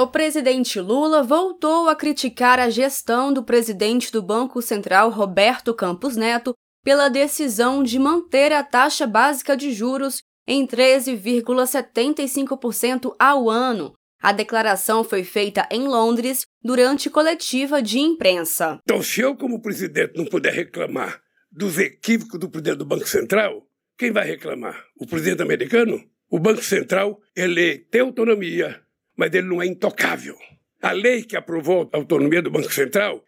[0.00, 6.16] O presidente Lula voltou a criticar a gestão do presidente do Banco Central, Roberto Campos
[6.16, 13.92] Neto, pela decisão de manter a taxa básica de juros em 13,75% ao ano.
[14.22, 18.78] A declaração foi feita em Londres durante coletiva de imprensa.
[18.82, 21.20] Então, se eu, como presidente, não puder reclamar
[21.52, 23.66] dos equívocos do presidente do Banco Central,
[23.98, 24.82] quem vai reclamar?
[24.98, 26.02] O presidente americano?
[26.30, 28.80] O Banco Central, ele tem autonomia,
[29.20, 30.34] mas ele não é intocável.
[30.80, 33.22] A lei que aprovou a autonomia do Banco Central,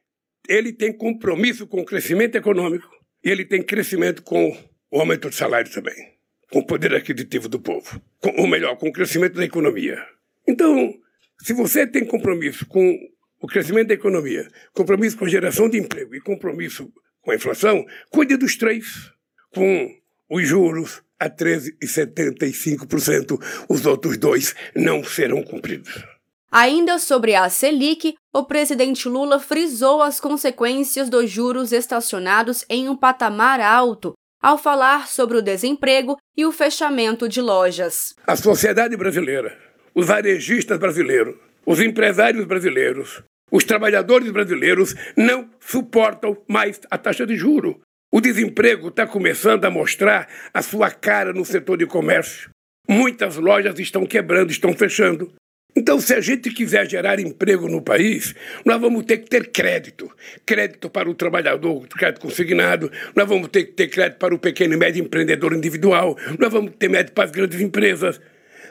[0.49, 2.89] ele tem compromisso com o crescimento econômico
[3.23, 4.57] e ele tem crescimento com
[4.91, 6.15] o aumento do salário também,
[6.51, 10.03] com o poder aquisitivo do povo, com, ou melhor, com o crescimento da economia.
[10.49, 10.95] Então,
[11.43, 12.99] se você tem compromisso com
[13.39, 17.85] o crescimento da economia, compromisso com a geração de emprego e compromisso com a inflação,
[18.11, 19.13] cuide dos três,
[19.55, 19.95] com
[20.31, 23.39] os juros, a 13,75%.
[23.69, 26.05] Os outros dois não serão cumpridos.
[26.51, 32.97] Ainda sobre a Selic, o presidente Lula frisou as consequências dos juros estacionados em um
[32.97, 38.13] patamar alto, ao falar sobre o desemprego e o fechamento de lojas.
[38.27, 39.57] A sociedade brasileira,
[39.95, 47.37] os varejistas brasileiros, os empresários brasileiros, os trabalhadores brasileiros não suportam mais a taxa de
[47.37, 47.81] juro.
[48.15, 52.51] O desemprego está começando a mostrar a sua cara no setor de comércio.
[52.87, 55.33] Muitas lojas estão quebrando, estão fechando.
[55.75, 58.35] Então, se a gente quiser gerar emprego no país,
[58.67, 60.15] nós vamos ter que ter crédito.
[60.45, 64.75] Crédito para o trabalhador, crédito consignado, nós vamos ter que ter crédito para o pequeno
[64.75, 68.21] e médio empreendedor individual, nós vamos ter crédito para as grandes empresas.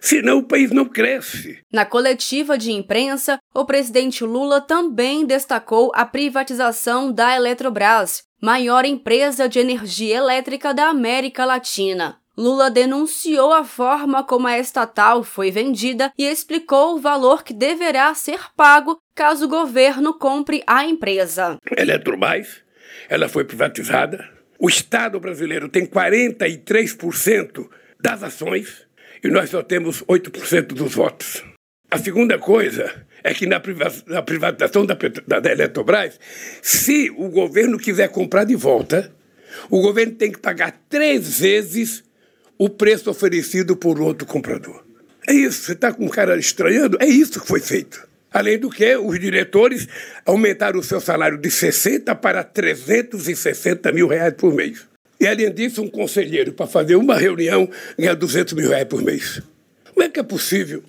[0.02, 1.60] Senão o país não cresce.
[1.72, 9.48] Na coletiva de imprensa, o presidente Lula também destacou a privatização da Eletrobras, maior empresa
[9.48, 12.18] de energia elétrica da América Latina.
[12.36, 18.12] Lula denunciou a forma como a estatal foi vendida e explicou o valor que deverá
[18.16, 21.60] ser pago caso o governo compre a empresa.
[21.78, 22.64] Eletrobras,
[23.08, 24.28] ela foi privatizada.
[24.58, 27.70] O Estado brasileiro tem 43%
[28.00, 28.88] das ações
[29.24, 31.44] e nós só temos 8% dos votos.
[31.90, 34.96] A segunda coisa é que na privatização da,
[35.40, 36.20] da Eletrobras,
[36.62, 39.14] se o governo quiser comprar de volta,
[39.70, 42.04] o governo tem que pagar três vezes
[42.58, 44.84] o preço oferecido por outro comprador.
[45.28, 46.98] É isso, você está com um cara estranhando?
[47.00, 48.08] É isso que foi feito.
[48.34, 49.88] Além do que, os diretores
[50.26, 54.88] aumentaram o seu salário de 60 para 360 mil reais por mês.
[55.22, 59.40] E além disso, um conselheiro, para fazer uma reunião, ganha 200 mil reais por mês.
[59.94, 60.84] Como é que é possível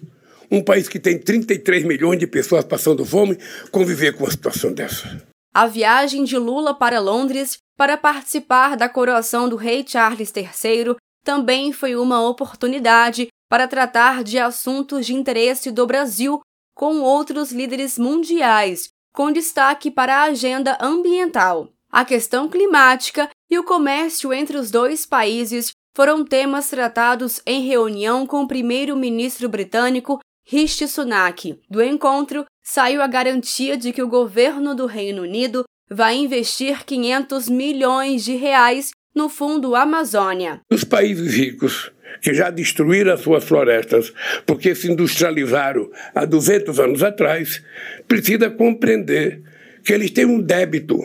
[0.51, 3.37] um país que tem 33 milhões de pessoas passando fome
[3.71, 5.23] conviver com uma situação dessa?
[5.53, 11.71] A viagem de Lula para Londres para participar da coroação do rei Charles III também
[11.71, 16.41] foi uma oportunidade para tratar de assuntos de interesse do Brasil
[16.75, 21.69] com outros líderes mundiais, com destaque para a agenda ambiental.
[21.91, 28.27] A questão climática e o comércio entre os dois países foram temas tratados em reunião
[28.27, 31.61] com o primeiro-ministro britânico Rishi Sunak.
[31.69, 37.51] Do encontro, saiu a garantia de que o governo do Reino Unido vai investir 500
[37.51, 40.63] milhões de reais no Fundo Amazônia.
[40.71, 41.93] Os países ricos
[42.23, 44.15] que já destruíram as suas florestas
[44.47, 47.63] porque se industrializaram há 200 anos atrás,
[48.09, 49.43] precisa compreender
[49.85, 50.97] que eles têm um débito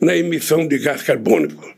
[0.00, 1.72] na emissão de gás carbônico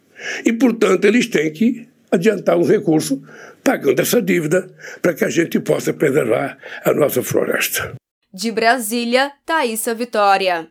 [0.44, 3.22] e, portanto, eles têm que adiantar um recurso
[3.62, 4.68] pagando essa dívida
[5.00, 7.94] para que a gente possa preservar a nossa floresta.
[8.32, 10.58] De Brasília, Thaisa Vitória.